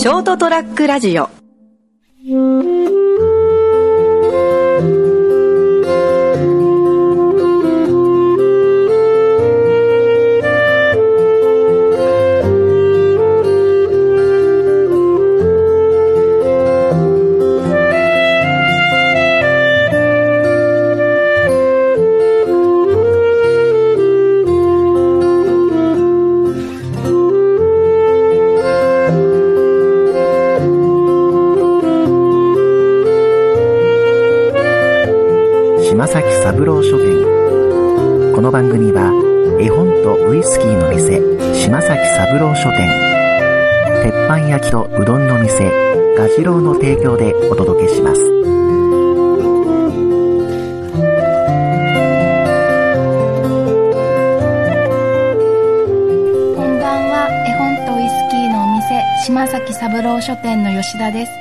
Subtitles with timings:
[0.00, 1.28] ショートトラックラジオ。
[35.98, 38.32] 島崎三郎書店。
[38.32, 39.10] この番組は
[39.60, 41.18] 絵本とウイスキーの店
[41.52, 42.86] 島崎三郎書店。
[44.04, 45.68] 鉄板焼きとうどんの店
[46.16, 48.22] ガジロウの提供でお届けします。
[48.22, 48.30] こ
[56.62, 57.26] んばんは。
[57.44, 61.32] 絵本とウイスキーのお店島崎三郎書店の吉田です。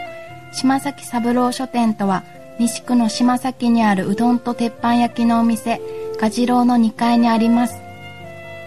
[0.51, 2.23] 島崎三郎書店とは
[2.59, 5.79] 西区の島崎にあるうどんと鉄板焼きのお店
[6.19, 7.75] ガジロウの2階にあります。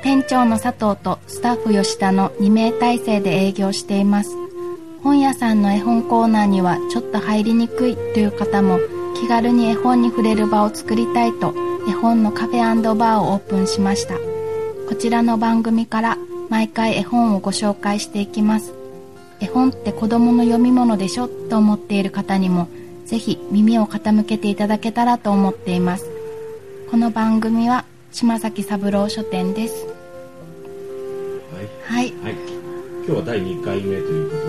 [0.03, 4.31] 店長の佐藤とスタッフ吉田の2名体制で営業しています。
[5.03, 8.79] 本屋さんの絵本コーナーにはちょっと入りにくいという方も
[9.17, 11.53] 気軽に絵本に触れる場を作りたいと
[11.89, 14.15] 絵本のカフェバーをオープンしました。
[14.89, 16.17] こちらの番組から
[16.49, 18.73] 毎回絵本をご紹介していきます。
[19.41, 21.29] 絵本って子供の読み物でしょ？
[21.29, 22.69] と思っている方にも
[23.11, 26.09] ぜひ耳を傾けていただけたらと思っています。
[26.93, 29.85] この番組は島崎三郎書店です。
[31.53, 32.13] はい、はい。
[32.23, 32.35] はい、
[33.05, 34.45] 今日は第2回目ということ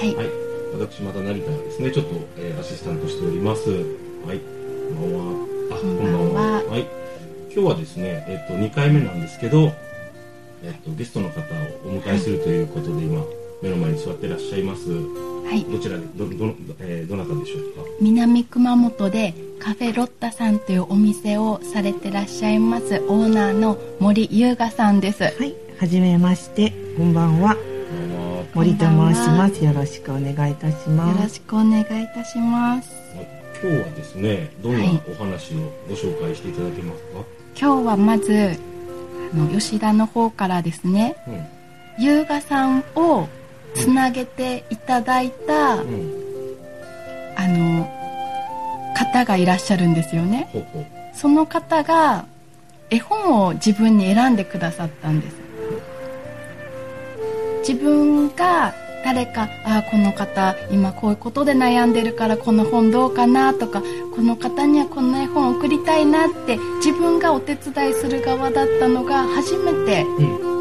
[0.00, 0.30] で、はい。
[0.88, 3.68] 私また成田がですね、ちょっと、えーアシスタントしております。
[3.68, 3.76] は
[4.32, 4.40] い、
[4.98, 5.46] こんばんは。
[5.72, 6.52] あ、こんばんは。
[6.70, 6.78] は。
[6.78, 6.86] い、
[7.52, 9.74] 今日はですね、えっ、と2回目なんですけど、
[10.64, 11.42] えっ、とゲストの方を
[11.84, 13.22] お迎えするということで、今
[13.60, 15.25] 目の前に座ってらっしゃいます。
[15.48, 15.64] はい。
[15.64, 17.88] どちらでどどえーどなたでしょうか？
[18.00, 25.22] 南熊本でカフェロッタさんというお店をされてらっしゃいますオーナーの森優雅さんです。
[25.22, 28.44] はい、はじめまして、こんばんは、こんばんは。
[28.54, 29.64] 森と申します。
[29.64, 31.22] よろしくお願いいたしよます。
[31.22, 32.90] ろしくお願いいたします。
[33.62, 35.02] 今日はですね、どんなはい。
[35.10, 37.24] お話をご紹介していただけますか？
[37.58, 38.58] 今日はまず
[39.32, 41.16] あの吉田の方からですね。
[41.98, 43.28] うん、優雅さんを
[43.76, 46.56] つなげていただいた、うん、
[47.36, 47.88] あの
[48.96, 50.48] 方がいらっしゃるんですよね。
[51.14, 52.26] その方が
[52.90, 55.36] 絵本を自分に選んでくださったんです。
[57.66, 63.82] 自分が誰かあーこの方今こういうことで悩んでるからこの本どうかなとか
[64.14, 70.55] この方にはこの絵本を送りたいなって自分がお手伝いする側だったのが初めてうん、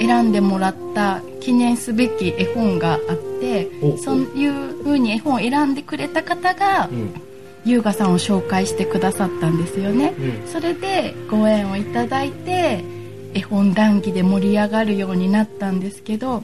[0.00, 3.00] 選んでもらった記念すべき絵本があっ
[3.40, 7.14] ておそういう風に絵本を選んでくれた方がうん、
[7.64, 10.14] 優雅さんを紹介してくださったんですよね。
[10.18, 10.48] うん。
[10.48, 12.82] それでご縁をいただいて
[13.34, 16.42] 絵本談義で盛り上がるようになったんですけど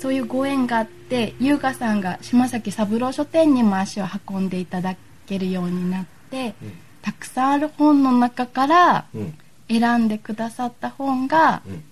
[0.00, 4.96] そういうご縁があって優雅さんが島崎三郎書店にも足を運んでいただ
[5.26, 6.72] けるようになってうん。
[7.02, 9.34] たくさんある本の中からうん、
[9.68, 11.82] 選んでくださった本がうん。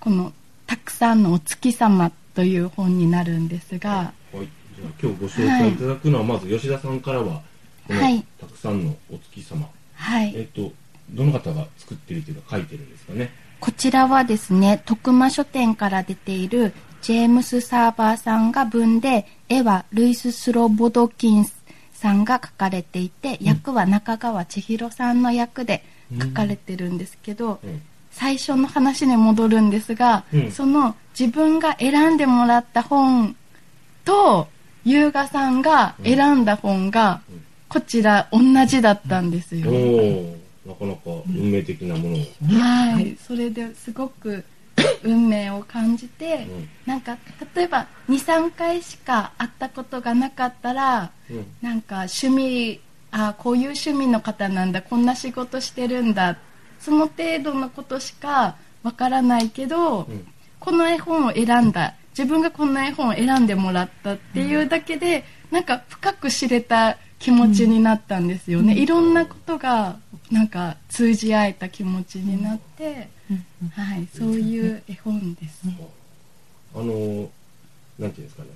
[0.00, 0.32] この
[0.66, 7.42] 「たくさんのお月様」という本になるんですがはい、じゃあ今日ご紹介いただくのは、まず吉田さんからは、
[7.86, 8.24] このはい。
[8.40, 10.32] たくさんのお月様、はい。
[10.36, 10.72] えっと、
[11.10, 13.30] どの方が作ってるというか書いてるんですかね？
[13.58, 16.72] こちらはですね徳間書店から出ている
[17.02, 21.44] ジェームス・サーバーさんが文で絵はルイス・スロボドキン
[21.92, 25.84] さんが書かれていて、役は中川千尋さんの役で
[26.18, 30.50] 書かれてるんですけど、うん、最初の話に戻るんですが、うん。
[30.50, 33.36] その自分が選んでもらった本
[34.04, 34.48] と
[34.84, 37.44] 優雅さんが選んだ本がうん。
[37.68, 39.70] こちら同じだったんですよ。
[40.66, 42.60] なかなか運命的なものを。
[42.60, 44.44] はい、それですごく
[45.04, 46.68] 運命を感じて、うん。
[46.84, 47.16] なんか
[47.54, 52.80] 例えば23回しか会ったことがなかったらうん、なんか趣味
[53.12, 56.38] あこういう趣味の方なんだこんな仕事してるんだ
[56.80, 60.26] その程度のことしかわからないけど、うん、
[60.58, 61.94] この絵本を選んだ。
[62.18, 69.98] 自分がこの絵本を選んでもらったっていうだけで、なんか深く知れた気持ちになったんですよね、いろんなことが
[70.30, 73.08] なんか通じ合えた気持ちになって、
[73.76, 75.62] はい、そういう絵本です、
[76.74, 77.28] あのー、
[77.98, 78.48] なんていうんですかね。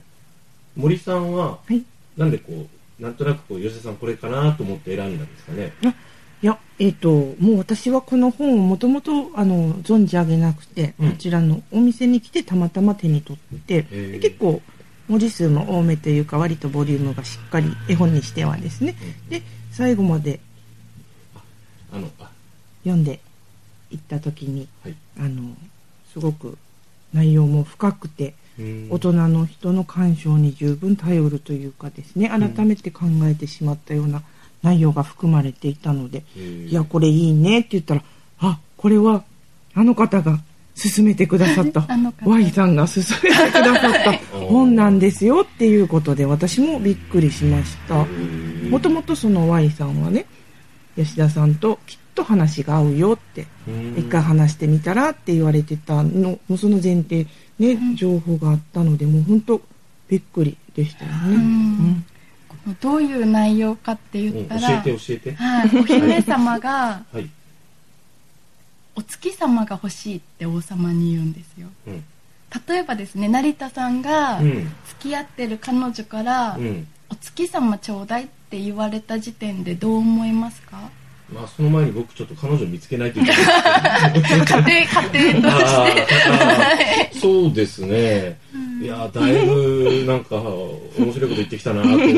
[0.76, 1.84] 森さんは、はい。
[2.16, 2.66] なんでこ
[2.98, 5.72] う、なんとなくこう、吉田さんこれかなと思って選んだんですかね。
[6.44, 7.08] いや、えっ、と、
[7.40, 11.10] もう私はこの本をもともと、あの、存じ上げなくて、うん。
[11.12, 14.10] こちらのお店に来てたまたま手に取って、へー。
[14.12, 14.60] で結構、
[15.08, 18.94] 文字数も多めというか、割とボリュームがしっかり、絵本にしてはですね。
[19.30, 19.40] で、
[19.72, 20.38] 最後まで
[21.90, 22.28] あのあ。
[22.82, 23.20] 読んで
[23.90, 24.94] いった時に、はい。
[25.18, 25.56] あの、
[26.12, 26.58] すごく
[27.14, 28.88] 内容も深くて、うん。
[28.90, 34.22] 大人の人の感傷に十分頼るというかですね、改めて考えてしまったような
[34.64, 38.02] 内容が含まれていたので、いや、これいいねって言ったら、
[38.40, 39.22] あ、これは
[39.74, 40.40] あの方が
[40.74, 41.84] 勧めてくださった。
[41.92, 44.12] あの、方 Y さんが勧めてくださった。
[44.48, 48.06] 本なんですよっていうことで、私もびっくりしました。
[48.70, 50.24] もともとその Y さんはね、
[50.96, 53.94] 吉田さんときっと話が合うよって、うん。
[53.98, 57.26] 一回話してみたらって言われてたの、もうその前提、
[57.58, 59.60] ね、情報があったので、もう本当
[60.08, 61.36] びっくりでしたよね。
[61.36, 62.04] うん
[62.80, 65.34] どういう内容かって言ったら、えて教えて。
[65.34, 67.28] はい、お姫様がはい。
[68.96, 71.68] お月様が欲しいって王様に言うんですよ。
[71.86, 72.04] うん。
[72.68, 74.70] 例えばですね成田さんがうん。
[74.98, 76.86] 付き合ってる彼女から、うん。
[77.10, 80.78] お月様ちょうだいって言われた時点でどう思いますか？
[81.32, 84.10] まあその前に僕ちょっと彼女見つけないといけない。
[84.10, 87.18] んですけど家庭家庭として。
[87.20, 88.38] そうですね。
[88.80, 92.14] いやだいぶなんか面白いこと言ってきたなと思い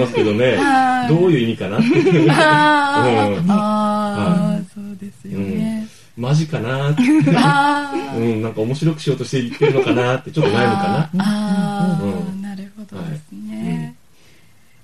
[0.00, 0.56] ますけどね。
[0.56, 1.06] は。
[1.06, 1.08] い。
[1.08, 1.86] どういう意味かなって。
[2.30, 3.50] あー、うん。
[3.50, 5.86] あーそうですよね、
[6.16, 7.02] マジかなって。
[7.02, 11.10] うん、なんか面白くしようとして言ってるのかなってちょっとないのかな。
[11.18, 12.42] あー、うん。
[12.42, 13.76] なるほどですね、はい。
[13.76, 13.94] うん。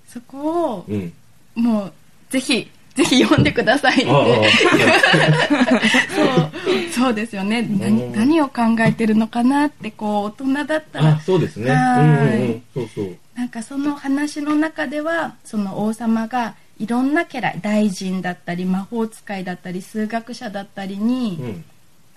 [0.06, 1.12] そこをうん。
[1.55, 1.93] もう
[2.31, 2.70] ぜひ
[3.00, 4.26] ぜひ読んでくださいってそう
[6.93, 11.70] そうですよねうん何何を考えてるのかなってこう大人だったあらそうですね。
[11.70, 12.62] はいうん。
[12.75, 13.17] そうそう。
[13.35, 21.64] なんかその話の中ではその王様がいろんな家来大臣だったり魔法使いだったり数学者だったりにうん。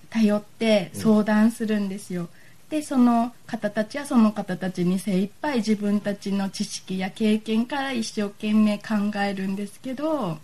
[0.10, 2.30] 頼って相談するんですよ。
[2.70, 10.38] でその方たちはその方たちに精一杯自分たちの知識や経験から一生懸命考えるんですけどうん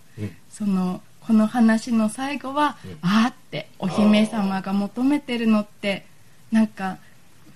[0.49, 2.97] そのこの話の最後は、うん。
[3.01, 6.05] あーってお姫様が求めてるのって
[6.51, 6.97] なんか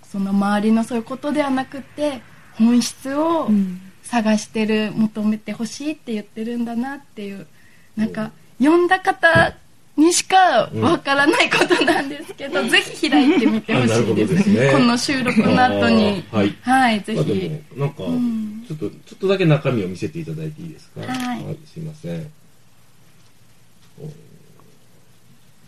[0.04, 2.22] その周りのそういうことではなくて
[2.58, 3.82] 本質をうん。
[4.06, 7.48] 探してる求めてほしいって言ってるんだなっていう
[7.96, 9.56] なんか読んだ方
[9.96, 14.06] にしかわからないことなんですけど、ぜひ開いてみてほしいです。
[14.06, 14.72] どですね。
[14.74, 16.24] この収録の後に。
[16.32, 16.56] はい。
[16.62, 18.66] はいぜまあでひもなんかん。
[18.68, 21.02] ちょっとちょっとだけ中身を見せていただいていいですか？
[21.02, 22.30] はいすいません。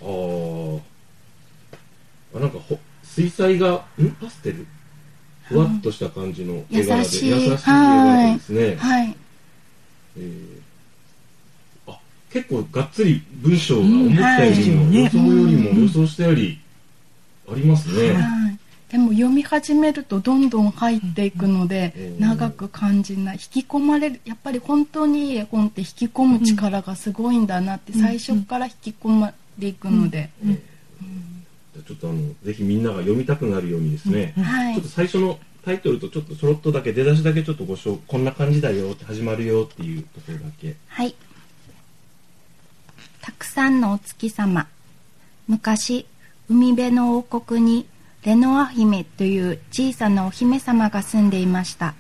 [0.02, 0.82] お
[2.34, 2.38] あー。
[2.38, 4.10] あなんかほ水彩画ん？
[4.20, 4.66] パステル？
[5.44, 7.30] ふわっとした感じの絵柄で優しい。
[7.30, 8.76] 優しい絵柄ですね。
[8.76, 9.16] はい。
[10.18, 11.92] えー。
[11.92, 12.00] あ
[12.32, 16.60] 結構がっつり文章が思ったよりも、予想よりも予想したより
[17.50, 18.14] ありますね。
[18.14, 18.20] は
[18.50, 18.60] い
[18.92, 22.20] でも読み始めるとどんどん入っていくので、うん。
[22.20, 30.30] 長く感じない引き込まれるやっぱり本当にいい絵本って引き込む力がすごいんだなって最初から引き込まれていくので、
[31.88, 34.76] ちょっとあのぜひみんなが読みたくなるようにですね、はい。
[34.76, 40.76] ちょっと最初のタイトルとちょっとちょろっとだけ出だしだけちょっとご紹介こんな感じだよって始まるよっていうところだけ。
[40.88, 41.16] はい。
[43.22, 44.68] たくさんのお月様。
[45.48, 46.06] 昔、
[46.48, 47.88] 海辺の王国に
[48.26, 51.94] レノア姫という小さなお姫様が住んでいました。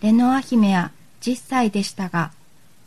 [0.00, 0.92] レノア姫は
[1.22, 2.30] 10歳でしたが、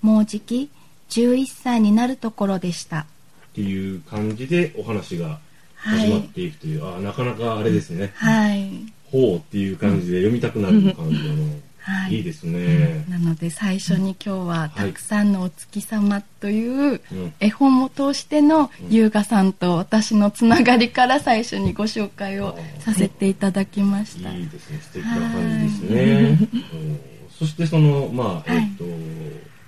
[0.01, 0.71] もうじき
[1.09, 2.99] 11歳になるところでした。
[2.99, 3.05] っ
[3.53, 5.39] ていう感じでお話が
[5.75, 8.71] 始まっていくという、あなかなかあれですね、はい。
[9.11, 11.35] ほうっていう感じで読みたくなる感じの、
[11.83, 12.15] はい。
[12.15, 17.33] いいですね、なので最初に今日ははいたくさんのお月様といううん。
[17.41, 24.31] 絵本を通しての優雅さんと私のつながりから最初にご紹介をさせていただきました。
[24.31, 24.79] いいですね。
[24.81, 26.99] 素敵な感じですね、うん。
[27.37, 28.83] そしてそのまあえっ、と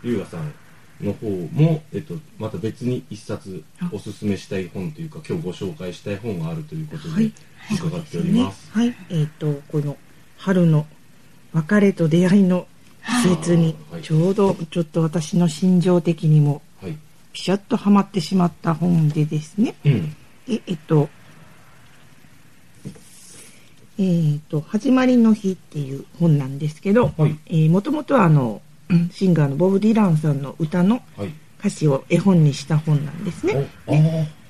[0.04, 0.54] 優雅さん
[1.02, 7.34] の方も、えっと、また別に一冊おすすめしたい本というか今日ご紹介したい本があるということではい。
[7.74, 8.72] 伺っております。
[8.72, 9.98] はい、えっ、と、この
[10.38, 10.86] 春の
[11.56, 12.68] 別れと出会いの
[13.24, 16.98] 季節にはい、ちょうどちょっと私の心情的にもはい。
[17.32, 19.76] ピシャッとはまってしまった本でですね。
[19.86, 20.16] うん。
[20.48, 21.10] でえっと、
[23.98, 27.38] えっと、始まりの日っていう本なんですけど、はい。
[27.48, 28.62] えー、もともとはあの、
[29.12, 31.34] シンガーのボブ・ディランさんの歌のはい。
[31.60, 33.68] 歌詞を絵本にした本なんですね。
[33.88, 33.96] おあ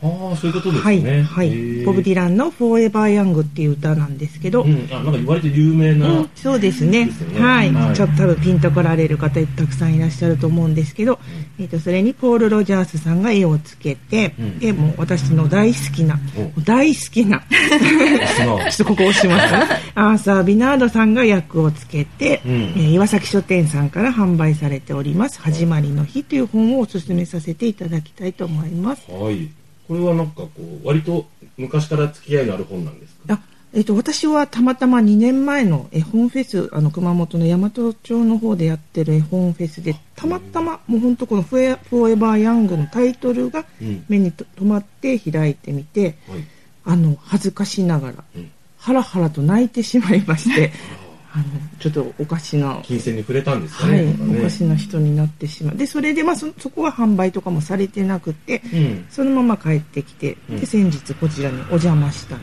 [0.01, 1.49] ああそういうことですはい、ねはい。
[1.49, 1.85] へー。
[1.85, 7.05] ボブ・ディランの「Forever Young」っていう歌なんですけど、うんあなんか割と有名な、うんそうですね。
[7.05, 7.39] ですよね。
[7.39, 7.95] はい、はい。
[7.95, 11.19] ちょっと多分ピンと来られる方たくさんいらっしゃると思うんですけど、
[11.59, 14.59] えー、とそれにポール・ロジャースさんが絵をつけて、うん。
[14.59, 16.19] でもう私の大好きな、
[16.57, 16.61] お。
[16.61, 19.65] 大好きな ちょっとここ押しますかね。
[19.95, 22.53] アーサー・ビナードさんが役をつけて、うん。
[22.53, 29.03] えー岩崎書店さんから販売されております「始まりの日」という本をお勧めさせていただきたいと思います。
[29.09, 29.49] はい
[29.87, 30.49] これはなんかこ
[30.83, 31.25] う割と
[31.57, 33.33] 昔から付き合いのある本なんですか？
[33.35, 33.39] あ
[33.73, 44.05] えっと私はたまたま2年前の絵本フェスあの熊本の大和町の方でやってる絵本フェスでたまたまもう本当このフォ「フォーエバー・ヤング」のタイトルがうん。
[44.07, 46.39] 目にと留まって開いてみてはい。
[46.85, 48.49] あの恥ずかしながらうん。
[48.77, 50.71] ハラハラと泣いてしまいまして
[51.35, 51.43] あの
[51.79, 52.79] ちょっとおかしな。
[52.81, 53.93] 金銭に触れたんですかね。
[53.93, 54.39] はい、ね。
[54.39, 55.75] おかしな人になってしまう。
[55.75, 59.05] でそれで、まあ、そそこは販売とかもされてなくてうん。
[59.09, 60.59] そのまま帰ってきて、うん。
[60.61, 62.41] で先日こちらにお邪魔したら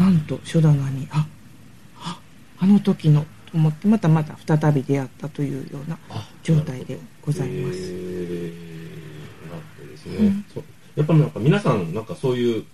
[0.00, 0.04] うん。
[0.04, 1.24] なんと書棚にあ
[2.00, 2.18] あ
[2.58, 7.78] あの時のと思ってまたまた再び出会ったというようなあ状態でございます。
[7.78, 8.50] へー。
[9.48, 10.64] なるほどですね、そう。
[10.96, 12.64] やっぱなんか皆さんなんかそういう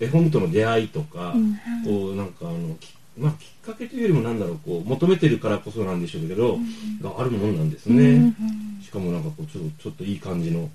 [0.00, 1.54] 絵本との出会いとか、うん。
[1.84, 6.58] こうなんかあのき,、まあ、きっかけというよりもなんだろうこう求めてるからこそなんでしょうけど、
[7.00, 8.36] があるもんなんですね、うん
[8.82, 10.70] しかもなんかこうちょっとちょっといい感じの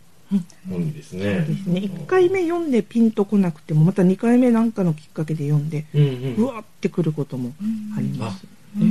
[0.69, 1.79] 本ですね、そうですね。
[1.81, 6.35] 1回目読んでピンとこなくてもまた2回目なんかのきっかけで読んでうんうん。
[6.35, 7.51] うわってくることも
[7.97, 8.45] あります。
[8.75, 8.85] ね、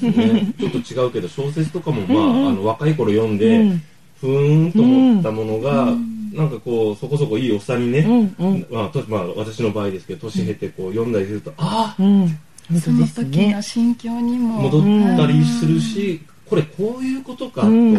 [0.00, 0.54] そうですね。
[0.58, 3.82] ちょっと違うけど小説とかも、まあ、あの若い頃読んで、うん。
[4.20, 5.92] ふーんと思ったものが、
[6.32, 7.98] なんかこうそこそこいいおっさんにね、
[8.38, 8.66] うんうん。
[8.70, 12.38] まあとまあ、私の場合ですけど年経ってこう読んだりすると、ああうん、
[12.70, 13.62] 本その時の。
[13.62, 17.92] 心境にも戻ったりするし、これこういうことかとうん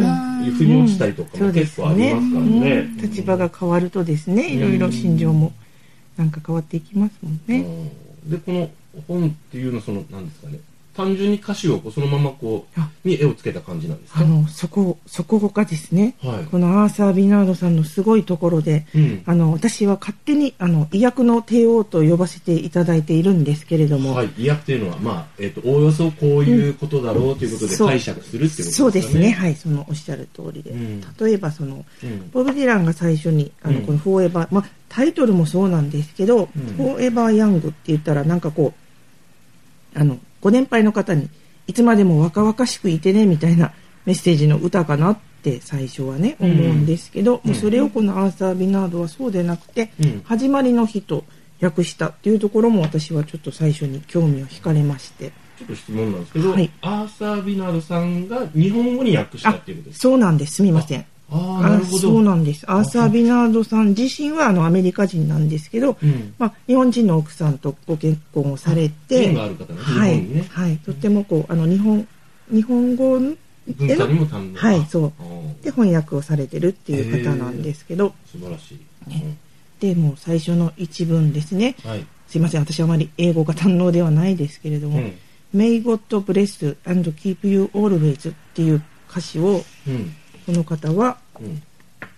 [0.44, 2.70] いうふうに落ちたりとかも結構ありますからね。
[2.70, 2.96] うん。
[2.96, 5.52] 立場が変わるとですね、いろいろ心情も
[6.16, 7.60] なんか変わっていきますもんね。
[8.26, 8.28] う。
[8.28, 8.70] んでこの
[9.06, 10.58] 本っていうのはその何ですかね
[10.98, 12.90] 単純に歌詞をこうそのままこあ。
[13.04, 14.20] うに絵をつけた感じなんですか？
[14.20, 16.44] あの、そこ、そこがですね、はい。
[16.50, 19.22] このアーサー・ビナードさんのすごいところで、うん。
[19.24, 27.52] あの、私は勝手に、あの、医薬の帝王と呼ばせていただいているんですけれども、はい、医薬っていうのは、まあえー、とおおよそこういうことだろうという。
[27.52, 28.72] ことで解釈するっていうことですかね。
[28.72, 30.70] そうですね、はい、そのおっしゃる通りで。
[30.70, 31.00] うん。
[31.00, 32.30] 例えば、その、うん。
[32.30, 33.86] ボブ・ディランが最初に、あの、うん。
[33.86, 36.62] このフォーエバー、まあ、タイトルもそうなんですけど、うん。
[36.76, 38.74] フォーエバー・ヤングって言ったら、なんかこ
[39.94, 41.28] う、あの、ご年配の方に、
[41.66, 43.72] いつまでも若々しくいてね、みたいな
[44.06, 46.52] メッセージの歌かなって最初はね、うん。
[46.52, 47.50] 思うんですけど、うん。
[47.50, 50.22] もうそれをこのアーサー・ビナードはそうでなくて、うん。
[50.24, 51.24] 始まりの日と
[51.60, 56.70] 訳したっていうところも私はちょっと最初に興味を惹かれまして、ちょっと質問なんですけど、はい。
[56.82, 60.02] アーサー・ビナードさんが日本語に訳したっていうことですか？
[60.02, 61.04] そうなんです、すみません。
[61.30, 61.98] ああなるほど。
[61.98, 62.64] そうなんです。
[62.70, 66.34] アーサー・ビナードさん自身はあのアメリカ人なんですけど、うん。
[66.38, 72.06] まあ、日本人の奥さんとご結婚をされて、はい、はい、とってもこうあの日本
[72.50, 73.36] 日本語文
[73.76, 74.58] 化にも堪能。
[74.58, 75.12] はいそう。
[75.62, 78.78] で翻訳をされてるっていう方なんですけど、素晴らしい、
[79.80, 81.76] でもう最初の一文ですね。
[81.84, 85.14] うんはい、すいません、私はあまり英語が堪能ではないですけれども、うん。
[85.54, 90.14] May God bless and keep you always っていう歌詞をうん
[90.48, 91.62] この方はうん。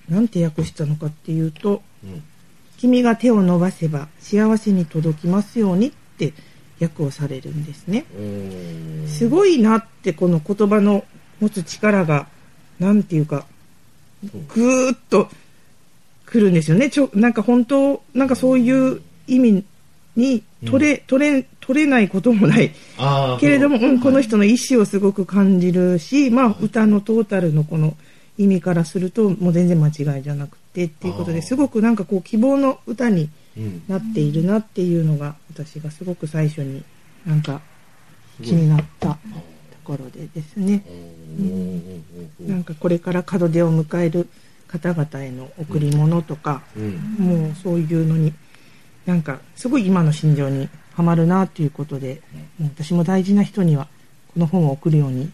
[0.09, 2.23] なんて訳したのかっていうと、うん。
[2.79, 6.33] 君が手を伸ばせば幸せに届きますようにって
[6.81, 8.05] 訳をされるんですね。
[9.09, 11.05] すごいなってこの言葉の
[11.41, 12.29] 持つ力が、
[12.79, 13.47] なんていうか、
[14.55, 15.29] ぐーっと
[16.27, 16.89] 来るんですよね。
[16.89, 19.65] ちょ、なんか本当、なんかそういう意味
[20.15, 22.71] に取れ、取れ、取れないこともない。
[23.41, 27.97] けれども、うん、この人の意思をすごく感じるし、まあ、歌のトータルのこの
[28.43, 33.83] 意味からすると、もう全然間違いじゃなくてっていうことですごくなんかこう希望の歌にうん。
[33.89, 36.83] なっているなっていうのが、私がすごく最初に
[37.27, 37.61] なんか
[38.43, 39.19] 気になったと
[39.83, 40.85] ころでですね。
[41.39, 44.29] おーなんかこれから門出を迎える
[44.69, 46.95] 方々への贈り物とか、うん。
[47.19, 48.33] もうそういうのに、
[49.05, 52.23] なんかすごい今の心情にはまるなということで、
[52.59, 53.89] もう私も大事な人には
[54.33, 55.31] この本を送るように、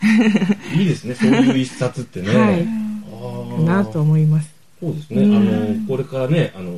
[0.76, 3.64] いいですねそういう一冊ってね、はい。
[3.64, 4.50] なと思います。
[4.80, 5.36] そうですね、うん。
[5.36, 6.72] あのこれからねあの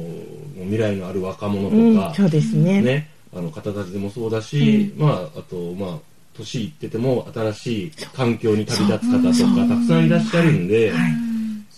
[0.62, 2.80] 未来のある若者うんとか、、そうですね。
[2.80, 5.99] ね、あの方たちでもそうだし、まああとまあ
[6.37, 11.29] 年いってても新しい環境に旅立つ方とかたくさんいらっしゃるんで、はい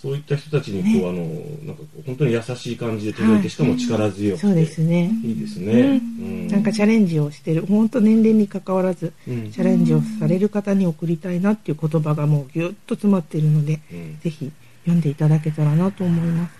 [0.03, 1.23] そういった人たちにこう、あの
[1.65, 5.09] なんか本当に優しい感じで届いて、はいしかも力強くて、そうですね。
[5.23, 5.71] いいですね。
[5.71, 5.91] うんう
[6.43, 6.47] ん。
[6.49, 9.49] なんかチャレンジをしてる、本当年齢に関わらず、うん。
[9.49, 14.19] チャレンジをされる方に送りたいなっていう言葉がもうぎゅっと詰まっているので、うん。
[14.19, 16.53] ぜひ読んでいただけたらなと思います。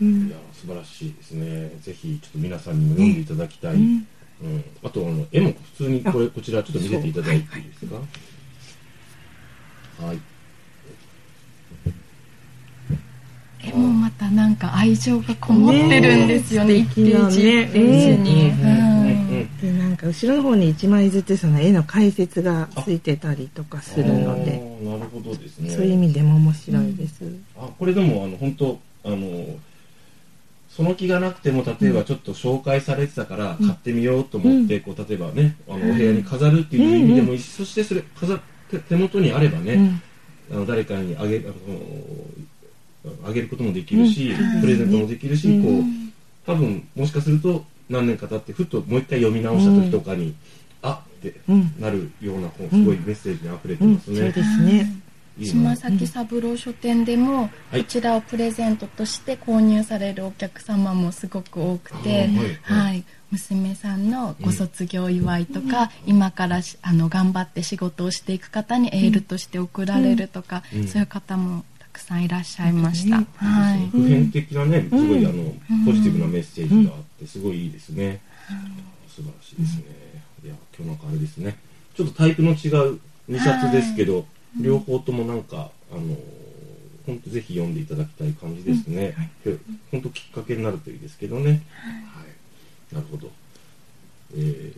[0.00, 0.28] うん。
[0.28, 1.72] いや素晴らしいですね。
[1.80, 4.06] ぜひちょっと皆さんにも読んでいただきたい、うん。
[4.42, 7.96] うん、あとあの絵も普通にこれこちらちょっと見せていただいていいですか？
[10.06, 10.18] はい
[13.64, 18.86] 絵もまたなんか愛情がこもってるんですよねね一ページページに、うん。
[18.86, 18.92] うん
[19.60, 24.52] でなんか後ろの方に一枚ずつその絵の解説がついてたりとかするので
[24.82, 25.70] なるほどですね。
[25.70, 27.24] そういう意味でも面白いです、
[27.56, 29.46] あこれでもあの本当あの
[30.68, 38.40] その気がなくても例えばちょっと紹介されてたから買ってみようと思って、こう例えばねあのお部屋に飾るっていう意味でもいいし、そしてそれ飾っ
[38.70, 40.02] て手元にあればね、うん。
[40.52, 41.54] あの誰かにあげあの
[43.24, 45.62] あげることもできるし、プレゼントもできるし、うん。
[45.62, 45.82] こう
[46.46, 50.34] 多分もしかすると何年か経ってふっともう一回読み直した時とかに、
[50.82, 51.74] あってうん。
[51.78, 54.16] なるような本すごいメッセージに溢れてうんますね。
[54.16, 55.02] そうですね。
[55.40, 57.84] 島崎三郎書店でもはい。
[57.84, 62.28] こちらをプレゼントとして購入されるお客様もすごく多くて、
[62.62, 70.86] はい娘さんのご卒業祝いとか、今からしあの頑張って仕事をしていく方にエールとして送られるとか、うん。
[70.86, 73.18] そういう方もたくさんいらっしゃいました。
[73.18, 78.20] うんはい普遍的なね、すごいあの、うんポジティブなメッセージがあって、すごいいいですね。
[79.08, 79.84] 素晴らしいですね。
[80.44, 81.56] いや、今日なんかあれですね。
[81.94, 84.26] ちょっとタイプの違う2冊ですけど、
[84.60, 86.16] 両方ともなんか、あの、
[87.06, 89.14] 本当ぜひ読んでいただきたい感じですね。
[89.90, 91.62] 本当きっかけになるといいですけどね。
[91.74, 92.22] は
[92.92, 92.94] い。
[92.94, 93.30] なるほど。
[94.34, 94.72] えー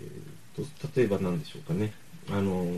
[0.56, 1.92] と、例えば何でしょうかね。
[2.30, 2.70] あのー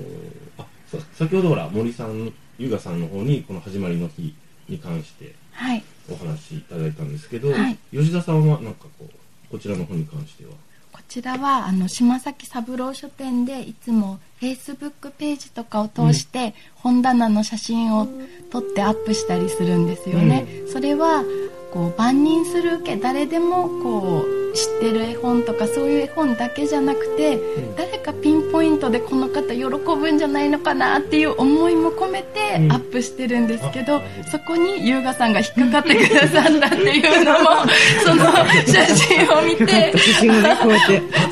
[0.58, 0.65] あ、さ
[1.14, 4.34] 先ほどほら、森さん、優雅さんの方に、この始まりの日
[4.68, 5.84] に関して、はい。
[6.10, 7.76] お話しいただいたんですけど、はい。
[7.92, 9.10] 吉田さんはなんかこう
[9.50, 10.50] こちらの方に関しては？
[10.92, 18.08] こちらはあの島崎三郎書店でいつもフェイスブックページとかを通して本棚の写真を
[18.50, 20.46] 撮ってアップしたりするんですよね。
[20.72, 21.24] それは
[21.72, 27.76] こう万人する受け誰でもこう知ってる絵本とかそういう絵本だけじゃなくて、ん。
[27.76, 32.72] 誰かピンポイントでこの方喜ぶんじゃないのかなっていう思いも込めてうん。
[32.72, 37.50] アップしてるんですけど、あなるほどそこに優雅さんが引っかかってくださったっていうのも
[38.04, 38.24] その
[38.66, 39.92] 写真を見て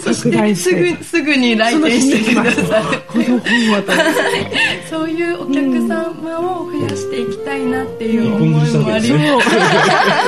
[0.00, 3.00] そしてすぐすぐに来店してくださる。
[3.08, 3.92] この本はと
[4.94, 9.18] そういうお客様を増やしていきたいなっていう思いもありそう。
[9.18, 9.52] ます。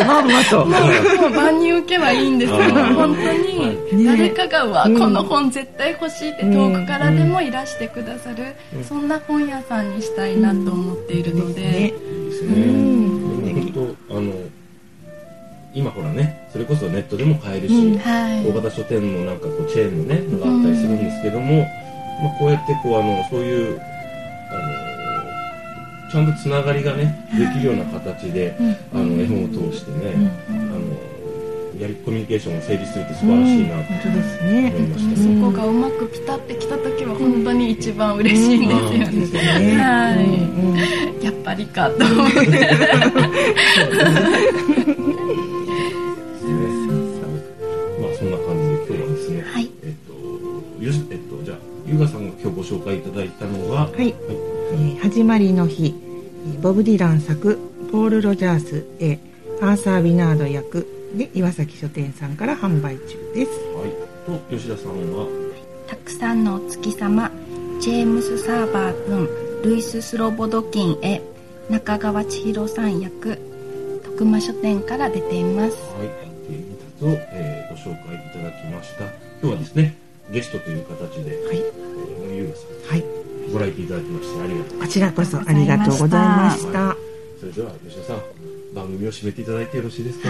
[0.04, 11.94] まんまともう万人受けはいいんですけど本当にね誰かが、うわうんこの本絶対欲しいって遠くからでもいらしてくださる、そんな本屋さんにしたいなと思っているので、
[13.70, 14.32] 本当あの
[15.74, 21.60] 今ほらねそれこそネットでも買えるし、うんはい大型書店のなんかこうチェーンのねのがあったりするんですけども、
[22.20, 23.80] まあ、こうやってこうあのそういう
[26.10, 28.54] ちゃんとつながりがね できるような形で、
[28.92, 34.72] あの絵本を通してね、あのやりコミュニケーションを成立するって素晴らしいなと本当ですね。
[34.76, 39.76] 思いました、そこがうまくピタってきた時は本当に一番嬉しいんですよね。
[39.78, 40.70] はいうん。
[40.70, 40.76] うん
[41.22, 42.38] やっぱりかと思って。
[48.00, 49.70] まあそんな感じで今日はですね、はい。
[49.82, 50.12] えっと
[51.10, 51.56] えっとじゃあ
[51.88, 54.14] 優雅さんが今日ご紹介いただいたのははい
[54.72, 55.94] えー始まりの日
[56.46, 57.58] えーボブ・ディラン作
[57.90, 59.18] ポール・ロジャース絵
[59.60, 63.50] アーサー・ウィナード役で岩崎書店さんから販売中です。
[63.74, 65.26] はい、と吉田さんは？
[65.86, 67.30] たくさんのお月様
[67.80, 69.28] ジェームス・サーバー君
[69.64, 71.22] ルイス・スロボドキンへ
[71.70, 73.38] 中川千尋さん役
[74.04, 75.76] 徳間書店から出ています。
[75.94, 76.08] はい、
[76.50, 79.04] えー、2冊を、えーご紹介いただきました。
[79.04, 79.96] 今日はですね
[80.30, 81.58] ゲストという形で、はい。
[81.58, 83.00] えー森優雅さはい。
[83.00, 83.15] ん
[83.58, 84.78] ご来店いただきましてありがとう。
[84.78, 86.96] ございまこちらこそありがとうございましすた
[87.40, 88.20] それでは吉田さん
[88.74, 90.28] 番組を締めていただいてよろしいですか？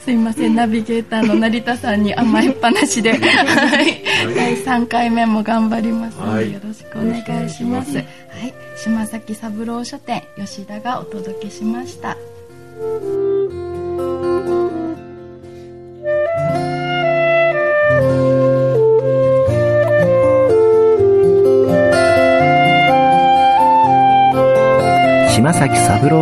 [0.00, 4.02] すいませんナビゲーターの成田さんに甘えっぱなしで、はい、
[4.34, 6.52] 第3回目も頑張りますので、はい。
[6.52, 7.94] よろしくお願いします。
[7.96, 8.54] よはい。
[8.76, 12.16] 島崎三郎書店吉田がお届けしました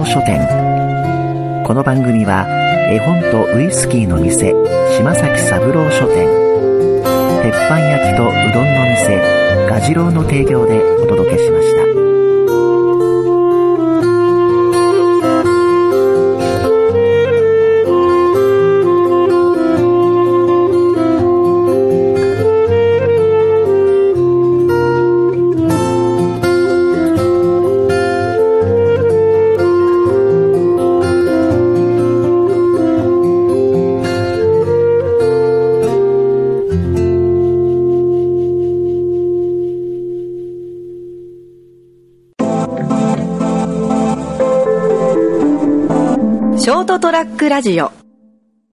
[0.08, 0.40] 書店。
[1.66, 2.46] この番組は
[2.90, 4.54] 絵本とウイスキーの店
[4.96, 6.26] 島崎三郎書店。
[7.42, 9.20] 鉄板焼きとうどんの店
[9.68, 11.97] 蛾次郎の提供でお届けしました。
[47.58, 47.97] ラジオ